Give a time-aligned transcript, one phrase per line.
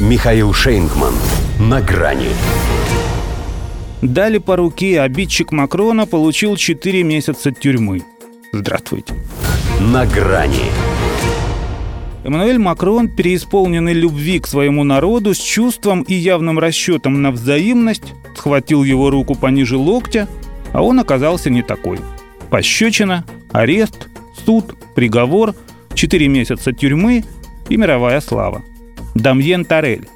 [0.00, 1.12] Михаил Шейнгман.
[1.60, 2.28] На грани.
[4.00, 8.02] Дали по руке, обидчик Макрона получил 4 месяца тюрьмы.
[8.52, 9.14] Здравствуйте.
[9.80, 10.70] На грани.
[12.24, 18.82] Эммануэль Макрон, переисполненный любви к своему народу, с чувством и явным расчетом на взаимность, схватил
[18.82, 20.28] его руку пониже локтя,
[20.72, 22.00] а он оказался не такой.
[22.50, 24.08] Пощечина, арест,
[24.44, 25.54] суд, приговор,
[25.94, 27.24] 4 месяца тюрьмы
[27.68, 28.62] и мировая слава.
[29.14, 30.08] Дамьен Тарель.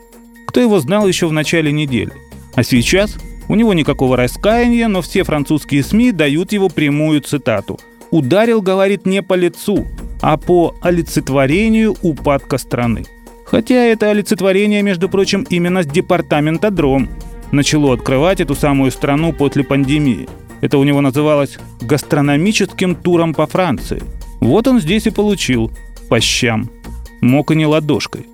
[0.47, 2.13] Кто его знал еще в начале недели?
[2.55, 3.17] А сейчас
[3.49, 7.79] у него никакого раскаяния, но все французские СМИ дают его прямую цитату.
[8.11, 9.87] «Ударил, говорит, не по лицу,
[10.23, 13.05] а по олицетворению упадка страны».
[13.45, 17.09] Хотя это олицетворение, между прочим, именно с департамента Дром
[17.53, 20.29] начало открывать эту самую страну после пандемии.
[20.61, 24.03] Это у него называлось гастрономическим туром по Франции.
[24.41, 25.71] Вот он здесь и получил
[26.09, 26.71] по щам.
[27.21, 28.27] Мог и не ладошкой.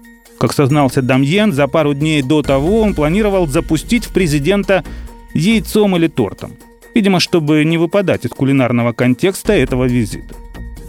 [0.43, 4.83] Как сознался Дамьен, за пару дней до того он планировал запустить в президента
[5.35, 6.55] яйцом или тортом.
[6.97, 10.35] Видимо, чтобы не выпадать из кулинарного контекста этого визита.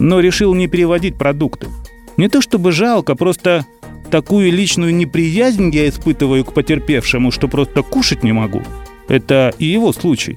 [0.00, 1.68] Но решил не переводить продукты.
[2.16, 3.64] Не то чтобы жалко, просто
[4.10, 8.62] такую личную неприязнь я испытываю к потерпевшему, что просто кушать не могу.
[9.06, 10.36] Это и его случай.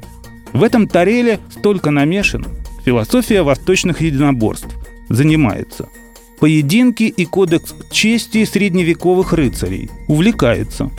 [0.54, 2.50] В этом тареле столько намешано.
[2.86, 4.70] Философия восточных единоборств
[5.10, 5.90] занимается–
[6.40, 9.90] Поединки и кодекс чести средневековых рыцарей.
[10.08, 10.92] Увлекается.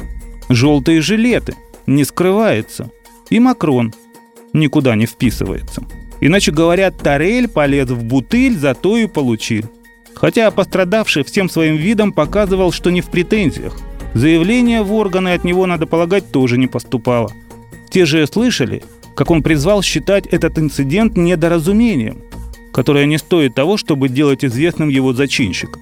[0.48, 1.54] Желтые жилеты.
[1.86, 2.90] Не скрывается.
[3.30, 3.94] И Макрон
[4.52, 5.84] никуда не вписывается.
[6.20, 9.66] Иначе говоря, Тарель полез в бутыль, зато и получил.
[10.14, 13.76] Хотя пострадавший всем своим видом показывал, что не в претензиях.
[14.14, 17.30] Заявление в органы от него, надо полагать, тоже не поступало.
[17.90, 18.82] Те же слышали,
[19.14, 22.22] как он призвал считать этот инцидент недоразумением–
[22.72, 25.78] которая не стоит того, чтобы делать известным его зачинщика.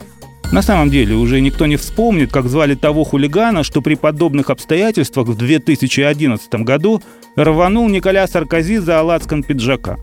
[0.52, 5.26] На самом деле уже никто не вспомнит, как звали того хулигана, что при подобных обстоятельствах
[5.28, 7.02] в 2011 году
[7.34, 9.98] рванул Николя Саркози за алацкан пиджака.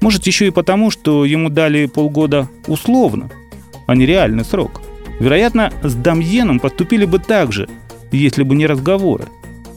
[0.00, 3.30] Может, еще и потому, что ему дали полгода условно,
[3.86, 4.82] а не реальный срок.
[5.18, 7.68] Вероятно, с Дамьеном поступили бы так же,
[8.12, 9.24] если бы не разговоры.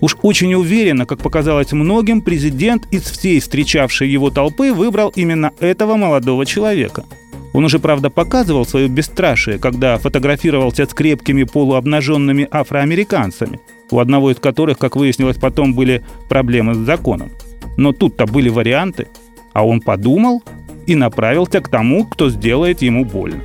[0.02, 5.96] Уж очень уверенно, как показалось многим, президент из всей встречавшей его толпы выбрал именно этого
[5.96, 7.04] молодого человека.
[7.52, 13.60] Он уже, правда, показывал свое бесстрашие, когда фотографировался с крепкими полуобнаженными афроамериканцами,
[13.92, 17.32] у одного из которых, как выяснилось потом, были проблемы с законом.
[17.76, 19.08] Но тут-то были варианты,
[19.54, 20.44] а он подумал
[20.86, 23.42] и направился к тому, кто сделает ему больно.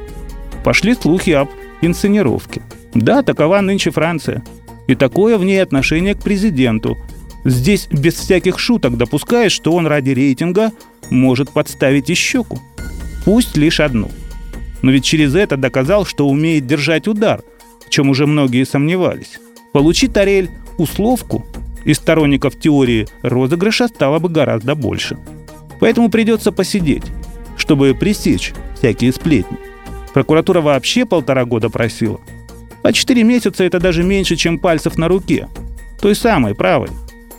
[0.63, 1.49] Пошли слухи об
[1.81, 2.63] инсценировке.
[2.95, 4.45] Да, такова нынче Франция–
[4.87, 6.99] и такое в ней отношение к президенту.
[7.45, 10.73] Здесь без всяких шуток допускаешь, что он ради рейтинга
[11.11, 12.59] может подставить и щеку.
[13.25, 14.11] Пусть лишь одну.
[14.83, 17.43] Но ведь через это доказал, что умеет держать удар,
[17.87, 19.39] в чем уже многие сомневались.
[19.73, 21.45] Получи Тарель условку,
[21.85, 25.19] из сторонников теории розыгрыша стало бы гораздо больше.
[25.81, 27.05] Поэтому придется посидеть,
[27.57, 29.59] чтобы пресечь всякие сплетни.
[30.15, 32.21] Прокуратура вообще полтора года просила–
[32.85, 35.49] а 4 месяца это даже меньше, чем пальцев на руке.
[36.01, 36.91] Той самой, правой.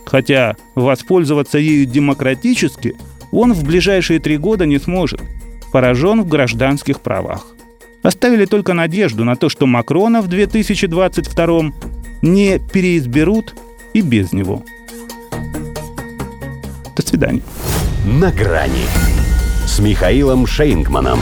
[0.04, 2.96] Хотя воспользоваться ею демократически
[3.30, 5.20] он в ближайшие три года не сможет.
[5.72, 7.46] Поражен в гражданских правах.
[8.02, 11.72] Оставили только надежду на то, что Макрона в 2022
[12.22, 13.54] не переизберут
[13.94, 14.64] и без него.
[16.96, 17.42] До свидания.
[18.04, 18.86] На грани
[19.64, 21.20] с Михаилом Шейнгманом.